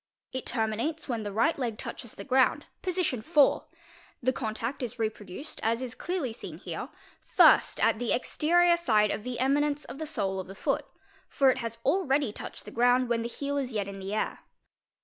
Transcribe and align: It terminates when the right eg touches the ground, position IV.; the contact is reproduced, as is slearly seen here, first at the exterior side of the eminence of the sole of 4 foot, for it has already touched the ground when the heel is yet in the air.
It 0.33 0.47
terminates 0.47 1.07
when 1.07 1.21
the 1.21 1.31
right 1.31 1.59
eg 1.59 1.77
touches 1.77 2.15
the 2.15 2.23
ground, 2.23 2.65
position 2.81 3.19
IV.; 3.19 3.61
the 4.23 4.33
contact 4.33 4.81
is 4.81 4.97
reproduced, 4.97 5.59
as 5.61 5.79
is 5.79 5.91
slearly 5.93 6.33
seen 6.33 6.57
here, 6.57 6.89
first 7.23 7.79
at 7.79 7.99
the 7.99 8.11
exterior 8.11 8.77
side 8.77 9.11
of 9.11 9.23
the 9.23 9.37
eminence 9.39 9.85
of 9.85 9.99
the 9.99 10.07
sole 10.07 10.39
of 10.39 10.47
4 10.47 10.55
foot, 10.55 10.85
for 11.27 11.51
it 11.51 11.59
has 11.59 11.77
already 11.85 12.33
touched 12.33 12.65
the 12.65 12.71
ground 12.71 13.09
when 13.09 13.21
the 13.21 13.27
heel 13.29 13.57
is 13.59 13.73
yet 13.73 13.87
in 13.87 13.99
the 13.99 14.15
air. 14.15 14.39